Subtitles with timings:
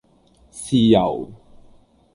[0.51, 1.31] 豉油